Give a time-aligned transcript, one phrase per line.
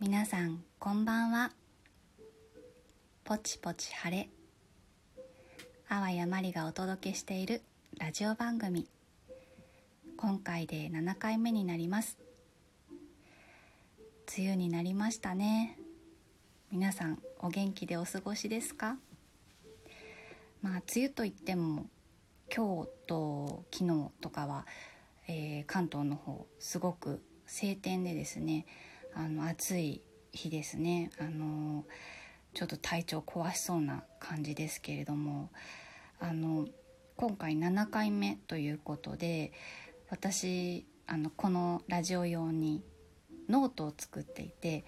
[0.00, 1.52] 皆さんこんばんは。
[3.22, 4.30] ポチポチ晴れ。
[5.90, 7.60] あわやまりがお届けしている
[7.98, 8.88] ラジオ番組。
[10.16, 12.16] 今回で7回目になります。
[14.38, 15.76] 梅雨になりましたね。
[16.72, 18.96] 皆さんお元気でお過ごしですか？
[20.62, 21.84] まあ梅雨といっても
[22.50, 24.66] 今日と昨日とかは、
[25.28, 28.64] えー、関東の方すごく晴天でですね。
[29.14, 31.84] あの暑い日ですねあの
[32.54, 35.50] ちょっと体調壊しそうな感じですけれども
[36.18, 36.66] あの
[37.16, 39.52] 今回7回目ということで
[40.10, 42.82] 私あのこのラジオ用に
[43.48, 44.84] ノートを作っていて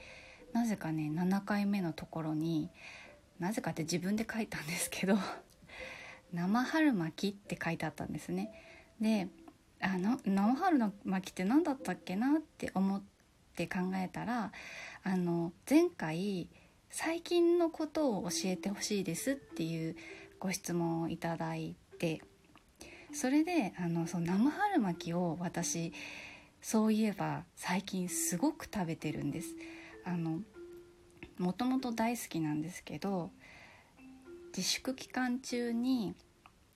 [0.53, 2.71] なぜかね7回目のところに
[3.39, 5.17] なぜかって自分で書いたんですけど
[6.33, 8.53] 「生春巻き」って書いてあったんですね。
[9.01, 9.29] で
[9.81, 13.03] あの生春巻きって何だったっけなって思っ
[13.53, 14.51] って考えたら
[15.05, 16.49] あの前回
[16.91, 19.97] 最近のことを教えてほしいですっていう
[20.41, 22.23] ご質問をいただいて
[23.13, 25.93] それであのその生春巻きを私
[26.63, 29.55] そういえば最近すごく食べてるんです。
[30.05, 30.41] あの
[31.39, 33.31] もともと大好きなんですけど
[34.57, 36.15] 自粛期間中に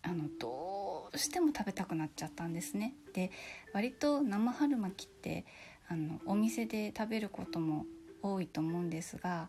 [0.03, 2.95] あのどうしても食べたくなっちゃったんですね。
[3.13, 3.31] で
[3.73, 5.45] 割と生春巻きって
[5.89, 7.87] あのお店で食べることも
[8.23, 9.49] 多いと思うんですが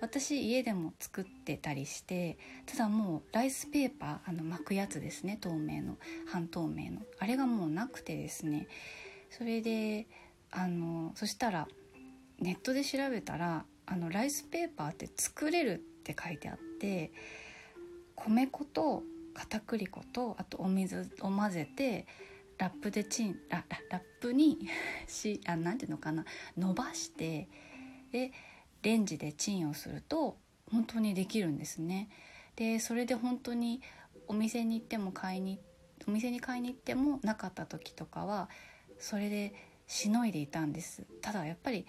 [0.00, 5.96] 私家でも作ってたりしてただもうライスペーパーあの巻くやつですね透明の
[6.30, 7.02] 半透明の。
[7.18, 8.68] あれがもうなくてですね。
[9.30, 10.06] それで
[10.50, 11.68] あのそしたら
[12.40, 17.10] ネットで調べたらあのライスペーパーって作れるって書いてあって
[18.14, 19.02] 米粉と
[19.34, 22.06] 片栗粉とあとお水を混ぜて
[22.58, 24.68] ラップでチンララップに
[25.06, 26.24] しあなんていうのかな
[26.56, 27.48] 伸ばして
[28.12, 28.32] で
[28.82, 30.38] レンジでチンをすると
[30.70, 32.08] 本当にできるんですね。
[32.56, 33.80] でそれで本当に
[34.26, 35.58] お店に行っても買いに
[36.06, 38.50] お店に買いに行ってもなかった時とかは
[38.98, 39.54] それで
[39.86, 41.86] しのいでいたんですただやっぱり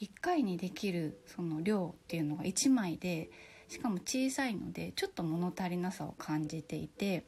[0.00, 3.30] 1回にできるその量っていうのが1枚で
[3.68, 7.24] しかも小さいのでちょっと物足りなさを感じていて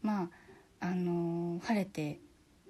[0.00, 0.30] まあ
[0.82, 2.18] あの晴れて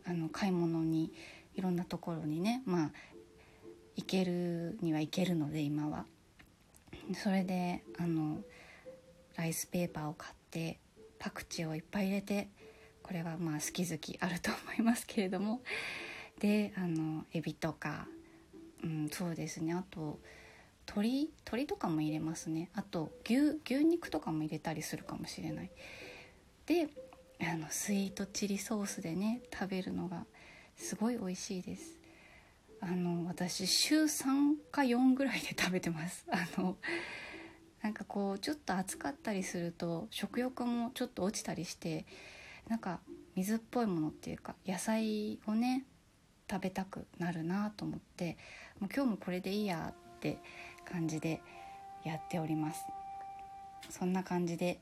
[0.05, 1.12] あの買い物に
[1.55, 2.91] いろんなところにねまあ
[3.97, 6.05] 行けるには行けるので今は。
[7.15, 8.39] それであの
[9.37, 10.78] ライスペーパーを買って
[11.19, 12.49] パクチーをいっぱい入れて
[13.03, 15.62] これはまあ好き好きあると思いますけれども。
[16.39, 18.06] であのエビとか、
[18.83, 19.73] うん、そうですね。
[19.73, 20.21] あと
[20.87, 22.69] 鶏鶏とかも入れますね。
[22.75, 25.71] あと牛牛肉とかも入れたりするかもしれない。
[26.67, 26.89] で
[27.48, 30.26] あのスイートチリソースでね食べるのが
[30.76, 31.98] すごい美味しいです。
[32.80, 36.25] あの私週3か4ぐらいで食べてます。
[36.31, 36.76] あの
[37.82, 42.06] なんかこうちょっと暑かったりすると食欲もちょっと落ちたりして
[42.69, 43.00] なんか
[43.34, 45.84] 水っぽいものっていうか野菜をね
[46.50, 48.36] 食べたくなるなと思って
[48.78, 50.38] もう今日もこれでいいやって
[50.84, 51.41] 感じで
[52.04, 52.84] やっております。
[53.91, 54.81] そんな感じで、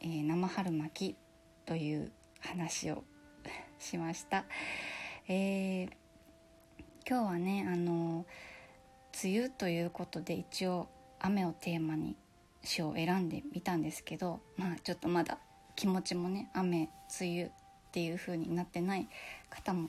[0.00, 1.29] えー、生春巻き
[1.70, 2.10] という
[2.40, 3.04] 話を
[3.78, 4.44] しました、
[5.28, 5.90] えー
[7.08, 8.26] 今日はねあの
[9.24, 10.88] 梅雨ということで一応
[11.18, 12.14] 雨をテーマに
[12.62, 15.38] 詩を選んでみたんですけどまあちょっとまだ
[15.74, 17.50] 気持ちもね雨梅雨っ
[17.90, 19.08] ていう風になってない
[19.48, 19.88] 方も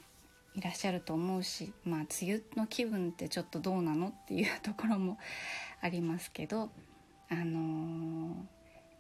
[0.56, 5.20] いらっしゃると思うしまあ梅雨の気分ってちょっとどうなのっていうところも
[5.82, 6.72] ありますけど
[7.30, 8.48] あの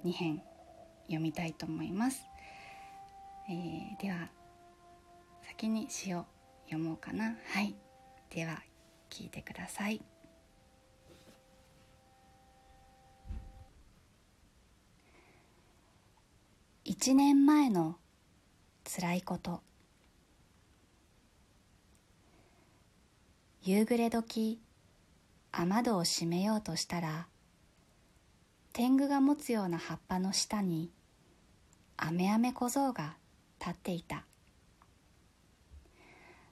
[0.03, 0.41] ー、2編
[1.05, 2.30] 読みたいと思います。
[3.49, 4.29] えー、では
[5.47, 6.25] 先に詩を
[6.65, 7.35] 読もうかな。
[7.53, 7.75] はい。
[8.29, 8.61] では
[9.09, 10.01] 聞いてください。
[16.85, 17.97] 一年前の
[18.83, 19.61] 辛いこと。
[23.63, 24.59] 夕暮れ時
[25.51, 27.27] 雨戸を閉めようとしたら
[28.73, 30.91] 天狗が持つような葉っぱの下に
[31.95, 33.17] アメアメ小僧が
[33.61, 34.25] 立っていた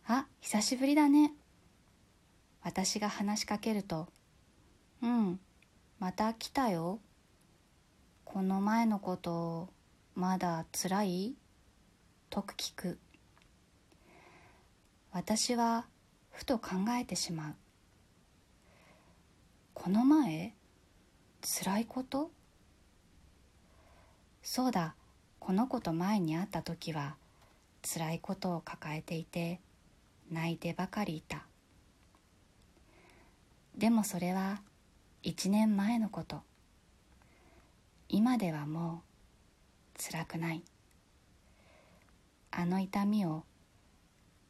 [0.05, 1.33] あ久しぶりだね。
[2.61, 4.07] 私が話しかけると
[5.01, 5.39] 「うん
[5.99, 6.99] また来たよ。
[8.25, 9.73] この前のこと
[10.15, 11.35] まだつらい?」
[12.29, 12.99] と聞く。
[15.11, 15.87] 私は
[16.31, 16.69] ふと考
[16.99, 17.55] えてしまう。
[19.73, 20.55] この前
[21.41, 22.31] つらいこと
[24.43, 24.95] そうだ。
[25.39, 27.15] この子と前に会った時は
[27.81, 29.59] つらいことを抱えていて
[30.31, 31.45] 泣いてばかりいた。
[33.77, 34.61] でもそれは
[35.23, 36.41] 1年前のこと。
[38.09, 39.03] 今ではも
[39.95, 40.63] う辛くない。
[42.51, 43.43] あの痛みを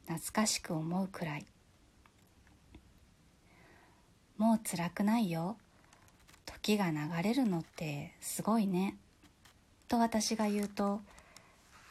[0.08, 1.46] 懐かしく思うくらい。
[4.38, 5.58] もう辛くないよ。
[6.46, 8.96] 時が流れるのってすごいね。
[9.90, 11.02] と私が言うと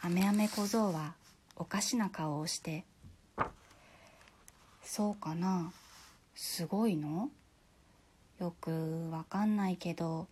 [0.01, 1.15] あめあめ小僧は
[1.57, 2.85] おかしな顔をして
[4.85, 5.73] そうかな
[6.37, 7.29] すごいの？
[8.41, 10.29] よくわかんないけど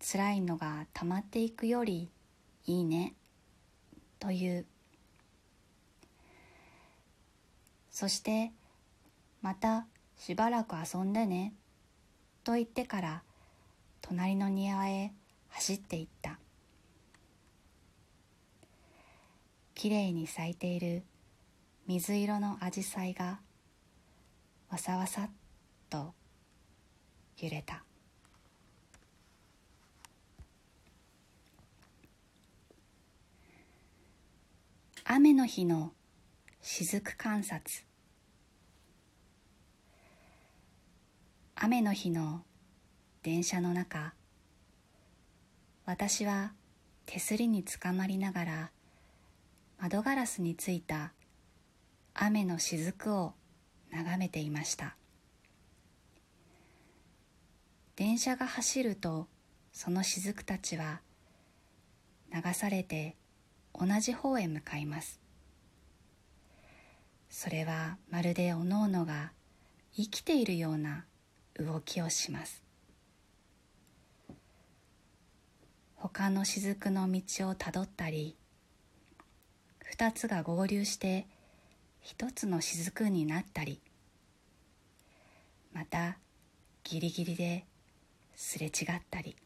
[0.00, 2.08] 辛いのが溜まっていくより
[2.66, 3.14] いいね
[4.18, 4.66] という。
[7.92, 8.50] そして
[9.40, 9.86] また
[10.18, 11.52] しばらく遊んでね
[12.42, 13.22] と言ってから
[14.02, 15.12] 隣の庭へ
[15.50, 16.38] 走っていった。
[19.76, 21.02] きれいに咲いている
[21.86, 23.40] 水色のアジサイが
[24.70, 25.30] わさわさっ
[25.90, 26.14] と
[27.38, 27.84] 揺れた。
[35.04, 35.92] 雨の日の
[36.62, 37.84] 雫観察。
[41.54, 42.42] 雨の日の
[43.22, 44.14] 電車の中
[45.84, 46.52] 私は
[47.04, 48.70] 手すりにつかまりながら
[49.78, 51.12] 窓ガラスについた
[52.14, 53.34] 雨の雫を
[53.90, 54.96] 眺めていました。
[57.94, 59.26] 電車が走ると
[59.72, 61.00] その雫たちは
[62.32, 63.16] 流されて
[63.74, 65.20] 同じ方へ向かいます。
[67.28, 69.32] それはまるでおのおのが
[69.94, 71.04] 生きているような
[71.58, 72.62] 動きをします。
[75.96, 78.36] 他の雫の道をたどったり
[79.98, 81.26] 二つが合流して
[82.02, 83.80] 一つの雫になったり
[85.72, 86.18] また
[86.84, 87.64] ギリギリで
[88.34, 89.36] すれ違ったり。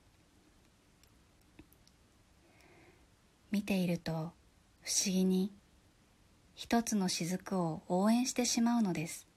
[3.52, 5.52] 見ていると不思議に
[6.56, 9.28] 一つの雫を応援してしまうのです。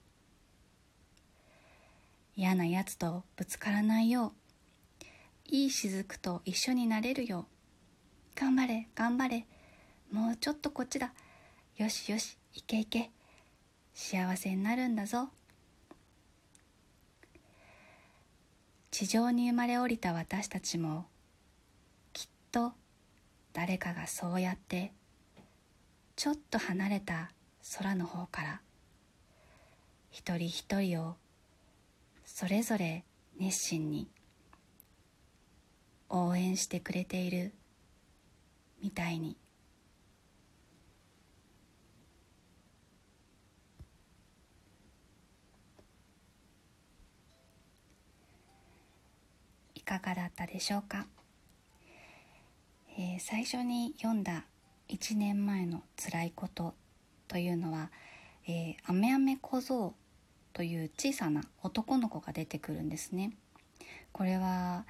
[2.34, 4.32] 嫌なやつとぶつからないよう
[5.46, 7.46] いい雫と一緒になれるよ
[8.36, 9.46] う頑張れ頑張れ
[10.10, 11.12] もうちょっとこっちだ。
[11.76, 13.10] よしよしいけいけ
[13.94, 15.28] 幸せになるんだぞ。
[18.90, 21.06] 地上に生まれ降りた私たちも
[22.12, 22.72] きっと
[23.52, 24.92] 誰かがそうやって
[26.14, 27.32] ちょっと離れた
[27.76, 28.60] 空の方から
[30.12, 31.16] 一人一人を
[32.24, 33.04] それぞれ
[33.40, 34.08] 熱心に
[36.08, 37.52] 応援してくれている
[38.80, 39.36] みたいに。
[49.84, 51.06] かがだったでしょうか、
[52.98, 54.44] えー、最初に読んだ
[54.88, 56.74] 1年前の辛いこと
[57.28, 57.90] というのは
[58.46, 59.94] 「えー、アメアメ小僧」
[60.52, 63.32] という小さな男の子が出てくるんですね。
[64.12, 64.86] これは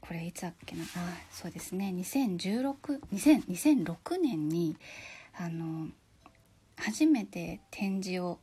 [0.00, 0.84] これいつだっけな？
[0.84, 0.86] あ
[1.30, 4.76] そうですね2016 2000 2006年に
[5.34, 5.88] あの
[6.76, 8.38] 初めて展示を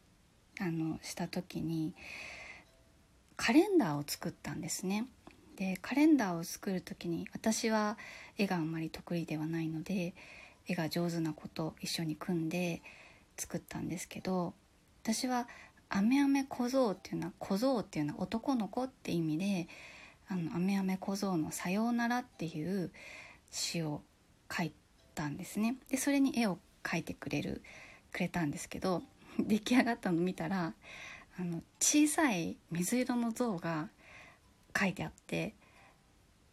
[0.60, 1.94] あのした時に
[3.36, 5.06] カレンダーを作ったんですね。
[5.58, 7.98] でカレンダーを作る時に私は
[8.38, 10.14] 絵があんまり得意ではないので
[10.68, 12.82] 絵が上手な子と一緒に組んで
[13.38, 14.54] 作ったんですけど
[15.04, 15.48] 私は
[15.90, 19.68] 「あめあめ小僧」っていうのは「小僧」っていうのは男の子って意味で
[20.30, 22.92] 「あのあめあめ小僧のさようなら」っていう
[23.50, 24.04] 詩を
[24.56, 24.72] 書い
[25.16, 25.78] たんですね。
[25.90, 27.64] でそれに絵を描いてくれる
[28.12, 29.02] くれたんですけど
[29.40, 30.76] 出来上がったの見たら
[31.40, 33.90] あの小さい水色の像が
[34.78, 35.56] 書いてあって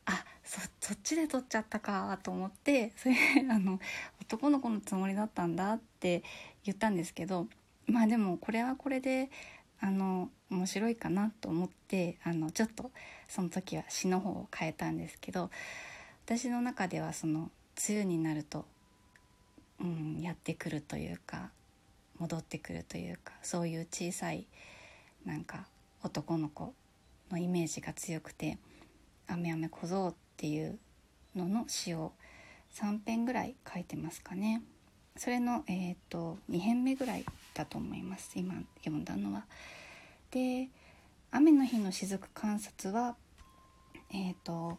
[0.06, 3.16] あそそっちで撮っちゃったかと思って それ
[3.50, 3.80] あの
[4.20, 6.22] 男の子のつもりだったんだって
[6.64, 7.48] 言ったんですけど
[7.86, 9.30] まあでもこれはこれで
[9.80, 12.90] あの面白いかなと思ってあのちょっと
[13.28, 15.50] その時は詩の方を変えたんですけど
[16.24, 17.50] 私の中ではその
[17.88, 18.64] 梅雨になると、
[19.80, 21.50] うん、やってくるというか
[22.18, 24.46] 戻ってくるというかそういう小さい
[25.24, 25.66] なんか
[26.02, 26.74] 男の子
[27.30, 28.58] のイメージが強くて
[29.26, 30.78] 「雨雨小僧」っていう
[31.34, 32.12] のの詩を
[32.74, 34.62] 3編ぐらい書いてますかね
[35.16, 39.46] それの、えーと、2編目ぐらいだと思います今読んだのは。
[40.32, 40.68] で
[41.30, 43.16] 「雨の日の雫観察は」
[44.10, 44.78] えーと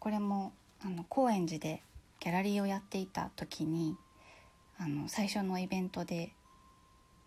[0.00, 1.82] これもあの高円寺で
[2.20, 3.96] ギャラリーをやっていた時に
[4.78, 6.32] あの最初のイベントで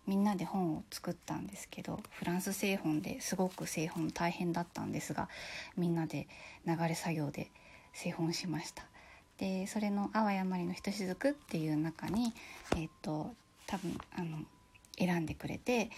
[0.06, 5.28] みんなで本を作ったんですけどフランス製本ですごく製本大変だったんですが
[5.76, 6.26] みんなで
[6.66, 7.50] 流れ作業で
[7.92, 8.84] 製本しました。
[9.38, 12.32] でそれの「あわやまりのひとしずく」っていう中に
[12.76, 13.34] えっ、と
[13.66, 14.38] 多分あの
[14.98, 15.90] 選んでくれて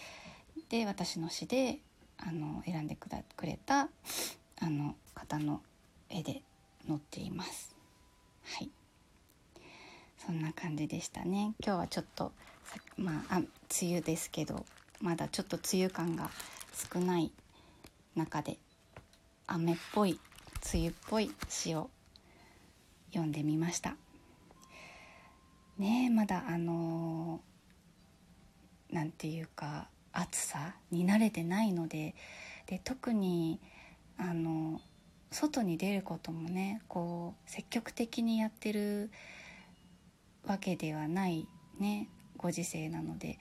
[0.68, 1.78] で私の詩で
[2.18, 3.08] あの選んでく
[3.46, 3.88] れた
[4.61, 5.62] あの方の
[6.08, 6.42] 絵で
[6.87, 7.75] 載っています。
[8.44, 8.70] はい。
[10.18, 11.54] そんな感じでしたね。
[11.64, 12.32] 今日はちょっと
[12.96, 13.48] まああ梅
[13.82, 14.64] 雨ですけど
[15.00, 16.30] まだちょっと梅雨感が
[16.92, 17.32] 少ない
[18.14, 18.58] 中で
[19.46, 20.18] 雨っぽい
[20.72, 21.90] 梅雨っぽい詩を
[23.10, 23.96] 読んでみました。
[25.78, 27.40] ねえまだあの
[28.90, 32.14] 何て言うか暑さに慣れてないので
[32.66, 33.58] で特に
[34.16, 34.80] あの
[35.32, 39.10] 外に出ることもねこう積極的にやってる
[40.46, 41.48] わけではない
[41.80, 42.08] ね。
[42.44, 43.38] ご時世なので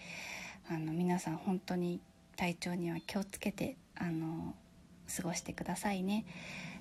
[0.69, 1.99] あの皆さん本当に
[2.37, 4.55] 体調には気をつけてあの
[5.13, 6.25] 過ごしてくださいね。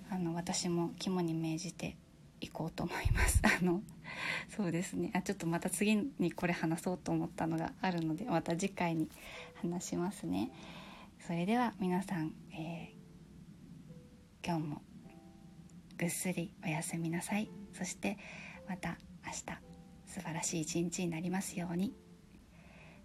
[0.09, 1.97] あの私も肝に銘じて
[2.41, 3.43] いこうと思います。
[3.61, 3.83] あの
[4.49, 5.11] そうですね。
[5.15, 9.09] あちょっとまた次にこれ話そうと思ったのがあるのでまた次回に
[9.61, 10.53] 話しますね。
[11.27, 14.83] それでは皆さん、えー、今日も
[15.99, 17.51] ぐっすりおやすみなさい。
[17.73, 18.17] そして
[18.69, 19.41] また明日
[20.07, 22.02] 素晴らしい一日になりますように。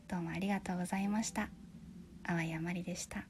[0.09, 1.49] どうもありがとうございました。
[2.23, 3.25] 淡谷まりでした。